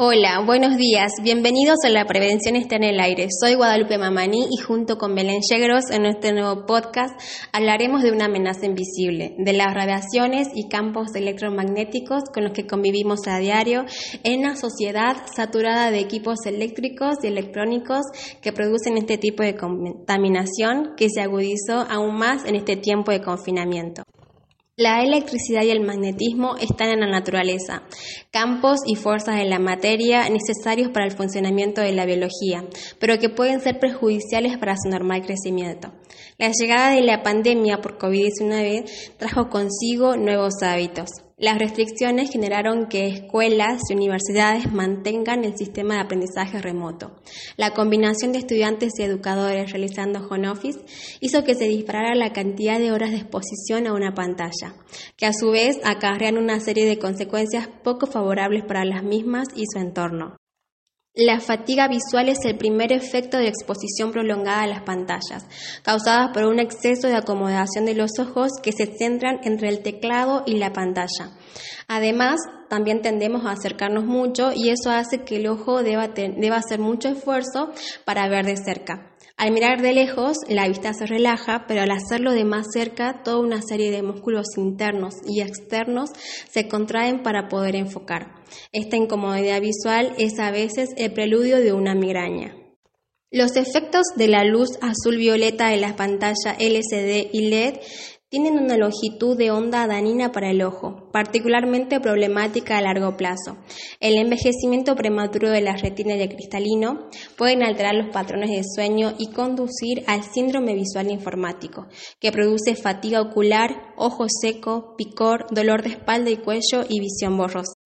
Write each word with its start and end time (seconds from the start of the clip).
Hola, 0.00 0.44
buenos 0.46 0.76
días. 0.76 1.10
Bienvenidos 1.24 1.78
a 1.84 1.88
La 1.88 2.04
Prevención 2.04 2.54
está 2.54 2.76
en 2.76 2.84
el 2.84 3.00
aire. 3.00 3.26
Soy 3.40 3.56
Guadalupe 3.56 3.98
Mamani 3.98 4.46
y 4.48 4.62
junto 4.62 4.96
con 4.96 5.16
Belén 5.16 5.40
Yegros 5.40 5.90
en 5.90 6.02
nuestro 6.02 6.30
nuevo 6.30 6.66
podcast 6.66 7.20
hablaremos 7.52 8.04
de 8.04 8.12
una 8.12 8.26
amenaza 8.26 8.64
invisible, 8.64 9.34
de 9.38 9.52
las 9.54 9.74
radiaciones 9.74 10.50
y 10.54 10.68
campos 10.68 11.16
electromagnéticos 11.16 12.22
con 12.32 12.44
los 12.44 12.52
que 12.52 12.64
convivimos 12.64 13.26
a 13.26 13.40
diario 13.40 13.86
en 14.22 14.38
una 14.38 14.54
sociedad 14.54 15.16
saturada 15.34 15.90
de 15.90 15.98
equipos 15.98 16.46
eléctricos 16.46 17.16
y 17.24 17.26
electrónicos 17.26 18.02
que 18.40 18.52
producen 18.52 18.98
este 18.98 19.18
tipo 19.18 19.42
de 19.42 19.56
contaminación 19.56 20.94
que 20.96 21.08
se 21.10 21.22
agudizó 21.22 21.84
aún 21.90 22.14
más 22.14 22.44
en 22.44 22.54
este 22.54 22.76
tiempo 22.76 23.10
de 23.10 23.20
confinamiento. 23.20 24.04
La 24.78 25.02
electricidad 25.02 25.64
y 25.64 25.70
el 25.70 25.84
magnetismo 25.84 26.56
están 26.56 26.90
en 26.90 27.00
la 27.00 27.10
naturaleza, 27.10 27.82
campos 28.30 28.78
y 28.86 28.94
fuerzas 28.94 29.34
de 29.34 29.44
la 29.44 29.58
materia 29.58 30.28
necesarios 30.28 30.92
para 30.92 31.04
el 31.04 31.16
funcionamiento 31.16 31.80
de 31.80 31.90
la 31.90 32.06
biología, 32.06 32.64
pero 33.00 33.18
que 33.18 33.28
pueden 33.28 33.60
ser 33.60 33.80
perjudiciales 33.80 34.56
para 34.56 34.76
su 34.76 34.88
normal 34.88 35.22
crecimiento. 35.22 35.92
La 36.38 36.52
llegada 36.52 36.94
de 36.94 37.02
la 37.02 37.24
pandemia 37.24 37.80
por 37.80 37.98
COVID-19 37.98 39.16
trajo 39.16 39.48
consigo 39.48 40.16
nuevos 40.16 40.62
hábitos. 40.62 41.10
Las 41.40 41.56
restricciones 41.60 42.32
generaron 42.32 42.88
que 42.88 43.06
escuelas 43.06 43.82
y 43.88 43.94
universidades 43.94 44.72
mantengan 44.72 45.44
el 45.44 45.56
sistema 45.56 45.94
de 45.94 46.00
aprendizaje 46.00 46.60
remoto. 46.60 47.12
La 47.56 47.74
combinación 47.74 48.32
de 48.32 48.40
estudiantes 48.40 48.94
y 48.98 49.04
educadores 49.04 49.70
realizando 49.70 50.26
home 50.28 50.48
office 50.48 50.80
hizo 51.20 51.44
que 51.44 51.54
se 51.54 51.68
disparara 51.68 52.16
la 52.16 52.32
cantidad 52.32 52.80
de 52.80 52.90
horas 52.90 53.12
de 53.12 53.18
exposición 53.18 53.86
a 53.86 53.92
una 53.92 54.14
pantalla, 54.14 54.74
que 55.16 55.26
a 55.26 55.32
su 55.32 55.52
vez 55.52 55.78
acarrean 55.84 56.38
una 56.38 56.58
serie 56.58 56.86
de 56.86 56.98
consecuencias 56.98 57.68
poco 57.84 58.08
favorables 58.08 58.64
para 58.64 58.84
las 58.84 59.04
mismas 59.04 59.46
y 59.54 59.62
su 59.72 59.78
entorno. 59.78 60.36
La 61.20 61.40
fatiga 61.40 61.88
visual 61.88 62.28
es 62.28 62.44
el 62.44 62.56
primer 62.56 62.92
efecto 62.92 63.38
de 63.38 63.48
exposición 63.48 64.12
prolongada 64.12 64.62
a 64.62 64.66
las 64.68 64.82
pantallas, 64.82 65.44
causada 65.82 66.30
por 66.32 66.44
un 66.44 66.60
exceso 66.60 67.08
de 67.08 67.16
acomodación 67.16 67.86
de 67.86 67.96
los 67.96 68.20
ojos 68.20 68.52
que 68.62 68.70
se 68.70 68.86
centran 68.86 69.40
entre 69.42 69.68
el 69.68 69.82
teclado 69.82 70.44
y 70.46 70.58
la 70.58 70.72
pantalla. 70.72 71.32
Además, 71.88 72.38
también 72.68 73.02
tendemos 73.02 73.44
a 73.46 73.52
acercarnos 73.52 74.04
mucho 74.04 74.52
y 74.54 74.70
eso 74.70 74.90
hace 74.90 75.24
que 75.24 75.36
el 75.36 75.46
ojo 75.46 75.82
deba, 75.82 76.08
deba 76.08 76.56
hacer 76.56 76.80
mucho 76.80 77.08
esfuerzo 77.08 77.70
para 78.04 78.28
ver 78.28 78.46
de 78.46 78.56
cerca. 78.56 79.14
Al 79.38 79.52
mirar 79.52 79.80
de 79.80 79.92
lejos, 79.92 80.38
la 80.48 80.66
vista 80.66 80.92
se 80.92 81.06
relaja, 81.06 81.64
pero 81.68 81.82
al 81.82 81.92
hacerlo 81.92 82.32
de 82.32 82.44
más 82.44 82.66
cerca, 82.72 83.22
toda 83.22 83.38
una 83.38 83.62
serie 83.62 83.92
de 83.92 84.02
músculos 84.02 84.46
internos 84.56 85.14
y 85.28 85.42
externos 85.42 86.10
se 86.50 86.66
contraen 86.66 87.22
para 87.22 87.46
poder 87.46 87.76
enfocar. 87.76 88.34
Esta 88.72 88.96
incomodidad 88.96 89.60
visual 89.60 90.12
es 90.18 90.40
a 90.40 90.50
veces 90.50 90.88
el 90.96 91.12
preludio 91.12 91.58
de 91.58 91.72
una 91.72 91.94
migraña. 91.94 92.56
Los 93.30 93.54
efectos 93.56 94.06
de 94.16 94.26
la 94.26 94.42
luz 94.42 94.70
azul-violeta 94.80 95.68
de 95.68 95.76
las 95.76 95.92
pantallas 95.92 96.56
LCD 96.58 97.28
y 97.32 97.50
LED 97.50 97.74
tienen 98.30 98.58
una 98.58 98.76
longitud 98.76 99.38
de 99.38 99.50
onda 99.50 99.86
danina 99.86 100.32
para 100.32 100.50
el 100.50 100.60
ojo, 100.62 101.08
particularmente 101.12 101.98
problemática 101.98 102.76
a 102.76 102.82
largo 102.82 103.16
plazo. 103.16 103.56
El 104.00 104.18
envejecimiento 104.18 104.94
prematuro 104.96 105.50
de 105.50 105.62
la 105.62 105.76
retina 105.76 106.14
de 106.14 106.28
cristalino 106.28 107.08
pueden 107.36 107.62
alterar 107.62 107.94
los 107.94 108.12
patrones 108.12 108.50
de 108.50 108.62
sueño 108.64 109.14
y 109.18 109.28
conducir 109.28 110.04
al 110.06 110.22
síndrome 110.24 110.74
visual 110.74 111.10
informático, 111.10 111.86
que 112.20 112.30
produce 112.30 112.74
fatiga 112.74 113.22
ocular, 113.22 113.94
ojo 113.96 114.26
seco, 114.28 114.94
picor, 114.98 115.46
dolor 115.50 115.82
de 115.82 115.90
espalda 115.90 116.30
y 116.30 116.36
cuello 116.36 116.84
y 116.86 117.00
visión 117.00 117.36
borrosa. 117.36 117.77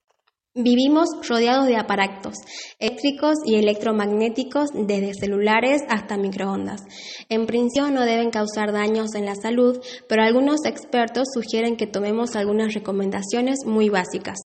Vivimos 0.55 1.08
rodeados 1.27 1.67
de 1.67 1.77
aparatos 1.77 2.34
eléctricos 2.78 3.36
y 3.47 3.55
electromagnéticos 3.55 4.69
desde 4.75 5.14
celulares 5.14 5.81
hasta 5.89 6.19
microondas. 6.19 6.83
En 7.31 7.47
principio 7.47 7.91
no 7.91 8.03
deben 8.03 8.31
causar 8.31 8.71
daños 8.71 9.15
en 9.15 9.25
la 9.25 9.34
salud, 9.34 9.81
pero 10.09 10.22
algunos 10.22 10.66
expertos 10.66 11.28
sugieren 11.32 11.77
que 11.77 11.87
tomemos 11.87 12.37
algunas 12.37 12.75
recomendaciones 12.75 13.60
muy 13.65 13.88
básicas. 13.88 14.41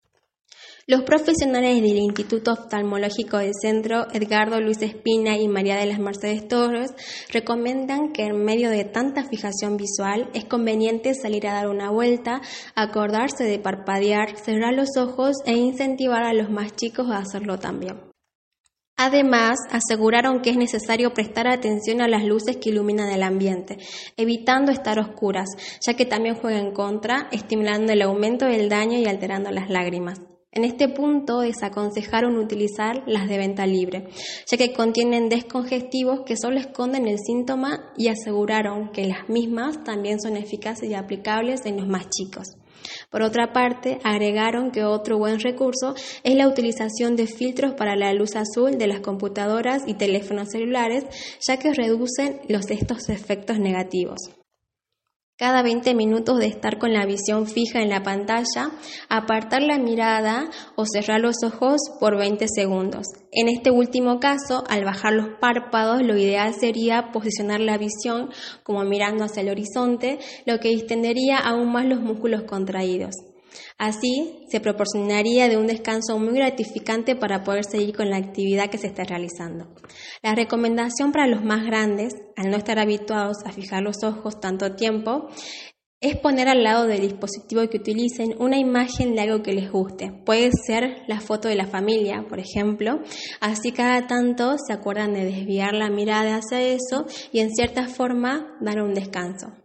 Los 0.85 1.03
profesionales 1.03 1.81
del 1.81 1.95
Instituto 1.95 2.51
Oftalmológico 2.51 3.37
del 3.37 3.53
Centro, 3.53 4.05
Edgardo 4.11 4.59
Luis 4.59 4.81
Espina 4.81 5.37
y 5.37 5.47
María 5.47 5.77
de 5.77 5.85
las 5.85 5.97
Mercedes 5.97 6.45
Torres, 6.49 6.91
recomiendan 7.31 8.11
que 8.11 8.23
en 8.23 8.43
medio 8.43 8.69
de 8.69 8.83
tanta 8.83 9.23
fijación 9.23 9.77
visual 9.77 10.29
es 10.33 10.43
conveniente 10.43 11.13
salir 11.13 11.47
a 11.47 11.53
dar 11.53 11.69
una 11.69 11.89
vuelta, 11.89 12.41
acordarse 12.75 13.45
de 13.45 13.59
parpadear, 13.59 14.35
cerrar 14.35 14.73
los 14.73 14.97
ojos 14.97 15.37
e 15.45 15.53
incentivar 15.53 16.25
a 16.25 16.33
los 16.33 16.49
más 16.49 16.75
chicos 16.75 17.09
a 17.09 17.19
hacerlo 17.19 17.57
también. 17.59 18.01
Además, 18.97 19.59
aseguraron 19.71 20.41
que 20.41 20.49
es 20.49 20.57
necesario 20.57 21.13
prestar 21.13 21.47
atención 21.47 22.01
a 22.01 22.09
las 22.09 22.25
luces 22.25 22.57
que 22.57 22.71
iluminan 22.71 23.09
el 23.09 23.23
ambiente, 23.23 23.77
evitando 24.17 24.73
estar 24.73 24.99
oscuras, 24.99 25.47
ya 25.79 25.93
que 25.93 26.05
también 26.05 26.35
juega 26.35 26.59
en 26.59 26.73
contra, 26.73 27.29
estimulando 27.31 27.93
el 27.93 28.01
aumento 28.01 28.45
del 28.47 28.67
daño 28.67 28.99
y 28.99 29.05
alterando 29.05 29.49
las 29.49 29.69
lágrimas. 29.69 30.19
En 30.55 30.63
este 30.63 30.87
punto 30.87 31.39
desaconsejaron 31.39 32.37
utilizar 32.37 33.03
las 33.07 33.27
de 33.27 33.39
venta 33.39 33.65
libre, 33.65 34.07
ya 34.45 34.57
que 34.57 34.71
contienen 34.71 35.27
descongestivos 35.27 36.21
que 36.27 36.37
solo 36.37 36.59
esconden 36.59 37.07
el 37.07 37.17
síntoma 37.17 37.91
y 37.97 38.09
aseguraron 38.09 38.91
que 38.91 39.07
las 39.07 39.27
mismas 39.29 39.83
también 39.83 40.21
son 40.21 40.37
eficaces 40.37 40.89
y 40.89 40.93
aplicables 40.93 41.65
en 41.65 41.77
los 41.77 41.87
más 41.87 42.07
chicos. 42.09 42.55
Por 43.09 43.23
otra 43.23 43.51
parte, 43.51 43.99
agregaron 44.03 44.69
que 44.69 44.83
otro 44.83 45.17
buen 45.17 45.39
recurso 45.39 45.95
es 46.23 46.35
la 46.35 46.47
utilización 46.47 47.15
de 47.15 47.25
filtros 47.25 47.73
para 47.73 47.95
la 47.95 48.13
luz 48.13 48.35
azul 48.35 48.77
de 48.77 48.87
las 48.87 48.99
computadoras 48.99 49.83
y 49.87 49.95
teléfonos 49.95 50.49
celulares, 50.51 51.05
ya 51.47 51.57
que 51.57 51.73
reducen 51.73 52.41
los, 52.47 52.69
estos 52.69 53.09
efectos 53.09 53.57
negativos. 53.57 54.19
Cada 55.43 55.61
20 55.61 55.93
minutos 55.93 56.39
de 56.39 56.45
estar 56.45 56.79
con 56.79 56.93
la 56.93 57.05
visión 57.05 57.47
fija 57.47 57.81
en 57.81 57.89
la 57.89 58.01
pantalla, 58.01 58.71
apartar 59.09 59.61
la 59.61 59.77
mirada 59.77 60.49
o 60.77 60.85
cerrar 60.85 61.19
los 61.19 61.35
ojos 61.43 61.81
por 61.99 62.17
20 62.17 62.45
segundos. 62.47 63.07
En 63.29 63.49
este 63.49 63.69
último 63.69 64.21
caso, 64.21 64.63
al 64.69 64.85
bajar 64.85 65.11
los 65.11 65.37
párpados, 65.41 66.01
lo 66.01 66.15
ideal 66.15 66.53
sería 66.53 67.11
posicionar 67.11 67.59
la 67.59 67.77
visión 67.77 68.29
como 68.63 68.85
mirando 68.85 69.25
hacia 69.25 69.41
el 69.41 69.49
horizonte, 69.49 70.17
lo 70.45 70.61
que 70.61 70.69
distendería 70.69 71.39
aún 71.39 71.73
más 71.73 71.87
los 71.87 71.99
músculos 71.99 72.43
contraídos. 72.43 73.32
Así, 73.77 74.45
se 74.49 74.59
proporcionaría 74.59 75.49
de 75.49 75.57
un 75.57 75.67
descanso 75.67 76.17
muy 76.19 76.33
gratificante 76.33 77.15
para 77.15 77.43
poder 77.43 77.65
seguir 77.65 77.95
con 77.95 78.09
la 78.09 78.17
actividad 78.17 78.69
que 78.69 78.77
se 78.77 78.87
está 78.87 79.03
realizando. 79.03 79.73
La 80.21 80.35
recomendación 80.35 81.11
para 81.11 81.27
los 81.27 81.43
más 81.43 81.65
grandes, 81.65 82.13
al 82.35 82.49
no 82.49 82.57
estar 82.57 82.79
habituados 82.79 83.37
a 83.45 83.51
fijar 83.51 83.83
los 83.83 84.03
ojos 84.03 84.39
tanto 84.39 84.75
tiempo, 84.75 85.29
es 86.03 86.17
poner 86.17 86.49
al 86.49 86.63
lado 86.63 86.85
del 86.85 86.99
dispositivo 86.99 87.65
que 87.69 87.77
utilicen 87.77 88.35
una 88.37 88.57
imagen 88.57 89.15
de 89.15 89.21
algo 89.21 89.41
que 89.41 89.53
les 89.53 89.71
guste. 89.71 90.11
Puede 90.25 90.49
ser 90.67 91.03
la 91.07 91.21
foto 91.21 91.47
de 91.47 91.55
la 91.55 91.65
familia, 91.65 92.25
por 92.27 92.39
ejemplo. 92.41 92.99
Así 93.39 93.71
cada 93.71 94.05
tanto 94.05 94.57
se 94.57 94.73
acuerdan 94.73 95.13
de 95.13 95.23
desviar 95.23 95.73
la 95.73 95.89
mirada 95.89 96.35
hacia 96.35 96.61
eso 96.61 97.05
y 97.31 97.39
en 97.39 97.51
cierta 97.51 97.87
forma 97.87 98.57
dar 98.59 98.81
un 98.81 98.93
descanso. 98.93 99.62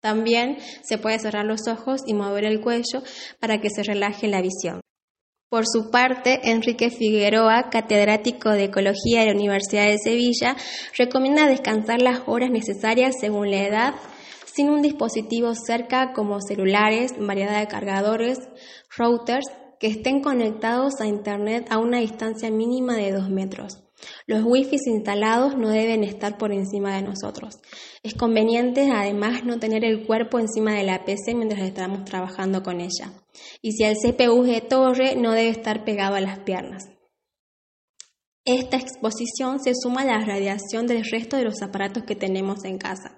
También 0.00 0.58
se 0.82 0.98
puede 0.98 1.18
cerrar 1.18 1.44
los 1.44 1.66
ojos 1.68 2.02
y 2.06 2.14
mover 2.14 2.44
el 2.44 2.60
cuello 2.60 3.02
para 3.40 3.60
que 3.60 3.70
se 3.70 3.82
relaje 3.82 4.28
la 4.28 4.42
visión. 4.42 4.80
Por 5.50 5.64
su 5.66 5.90
parte, 5.90 6.50
Enrique 6.50 6.90
Figueroa, 6.90 7.70
catedrático 7.70 8.50
de 8.50 8.64
Ecología 8.64 9.20
de 9.20 9.26
la 9.26 9.32
Universidad 9.32 9.86
de 9.86 9.96
Sevilla, 9.96 10.56
recomienda 10.96 11.48
descansar 11.48 12.02
las 12.02 12.20
horas 12.26 12.50
necesarias 12.50 13.14
según 13.18 13.50
la 13.50 13.66
edad, 13.66 13.94
sin 14.44 14.68
un 14.68 14.82
dispositivo 14.82 15.54
cerca 15.54 16.12
como 16.12 16.40
celulares, 16.42 17.14
variedad 17.18 17.60
de 17.60 17.66
cargadores, 17.66 18.38
routers, 18.94 19.46
que 19.80 19.86
estén 19.86 20.20
conectados 20.20 21.00
a 21.00 21.06
Internet 21.06 21.66
a 21.70 21.78
una 21.78 22.00
distancia 22.00 22.50
mínima 22.50 22.96
de 22.96 23.12
2 23.12 23.30
metros. 23.30 23.87
Los 24.26 24.44
wifi 24.44 24.76
instalados 24.86 25.56
no 25.56 25.70
deben 25.70 26.04
estar 26.04 26.38
por 26.38 26.52
encima 26.52 26.94
de 26.94 27.02
nosotros. 27.02 27.58
Es 28.02 28.14
conveniente 28.14 28.90
además 28.90 29.44
no 29.44 29.58
tener 29.58 29.84
el 29.84 30.06
cuerpo 30.06 30.38
encima 30.38 30.74
de 30.74 30.84
la 30.84 31.04
PC 31.04 31.34
mientras 31.34 31.62
estamos 31.62 32.04
trabajando 32.04 32.62
con 32.62 32.80
ella. 32.80 33.12
Y 33.62 33.72
si 33.72 33.84
el 33.84 33.96
CPU 33.96 34.44
es 34.44 34.50
de 34.50 34.60
torre, 34.60 35.16
no 35.16 35.32
debe 35.32 35.50
estar 35.50 35.84
pegado 35.84 36.14
a 36.14 36.20
las 36.20 36.40
piernas. 36.40 36.88
Esta 38.50 38.78
exposición 38.78 39.60
se 39.60 39.74
suma 39.74 40.00
a 40.00 40.06
la 40.06 40.24
radiación 40.24 40.86
del 40.86 41.04
resto 41.04 41.36
de 41.36 41.44
los 41.44 41.60
aparatos 41.60 42.04
que 42.04 42.16
tenemos 42.16 42.64
en 42.64 42.78
casa, 42.78 43.14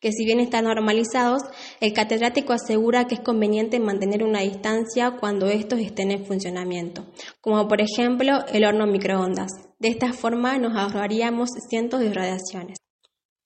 que 0.00 0.10
si 0.10 0.24
bien 0.24 0.40
están 0.40 0.64
normalizados, 0.64 1.42
el 1.80 1.92
catedrático 1.92 2.54
asegura 2.54 3.06
que 3.06 3.16
es 3.16 3.20
conveniente 3.20 3.78
mantener 3.78 4.24
una 4.24 4.40
distancia 4.40 5.18
cuando 5.20 5.48
estos 5.48 5.80
estén 5.80 6.12
en 6.12 6.24
funcionamiento, 6.24 7.12
como 7.42 7.68
por 7.68 7.82
ejemplo 7.82 8.38
el 8.54 8.64
horno 8.64 8.86
microondas. 8.86 9.69
De 9.80 9.88
esta 9.88 10.12
forma 10.12 10.58
nos 10.58 10.76
ahorraríamos 10.76 11.48
cientos 11.70 12.00
de 12.00 12.12
radiaciones. 12.12 12.76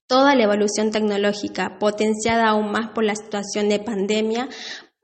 Toda 0.08 0.34
la 0.34 0.42
evolución 0.42 0.90
tecnológica, 0.90 1.78
potenciada 1.78 2.48
aún 2.48 2.72
más 2.72 2.90
por 2.90 3.04
la 3.04 3.14
situación 3.14 3.68
de 3.68 3.78
pandemia, 3.78 4.48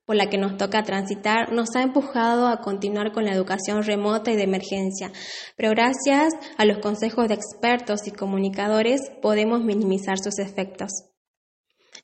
por 0.04 0.16
la 0.16 0.28
que 0.28 0.38
nos 0.38 0.56
toca 0.56 0.82
transitar 0.82 1.52
nos 1.52 1.68
ha 1.76 1.82
empujado 1.82 2.48
a 2.48 2.60
continuar 2.60 3.12
con 3.12 3.24
la 3.24 3.32
educación 3.32 3.84
remota 3.84 4.32
y 4.32 4.36
de 4.36 4.42
emergencia, 4.42 5.12
pero 5.56 5.70
gracias 5.70 6.34
a 6.58 6.64
los 6.64 6.78
consejos 6.78 7.28
de 7.28 7.34
expertos 7.34 8.08
y 8.08 8.10
comunicadores 8.10 9.00
podemos 9.22 9.62
minimizar 9.62 10.18
sus 10.18 10.40
efectos. 10.40 10.90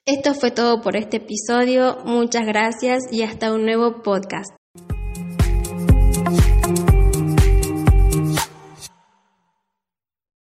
Esto 0.05 0.35
fue 0.35 0.53
todo 0.53 0.81
por 0.83 0.97
este 0.97 1.17
episodio, 1.17 1.99
muchas 2.05 2.47
gracias 2.47 3.03
y 3.11 3.25
hasta 3.25 3.53
un 3.53 3.65
nuevo 3.65 4.03
podcast. 4.03 4.53